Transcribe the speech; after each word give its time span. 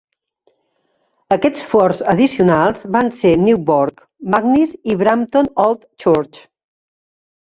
Aquests 1.33 1.65
forts 1.73 1.99
addicionals 2.13 2.87
van 2.95 3.11
ser 3.17 3.33
Newbrough, 3.41 4.01
Magnis 4.37 4.71
i 4.93 4.97
Brampton 5.03 5.51
Old 5.65 5.85
Church. 6.05 6.41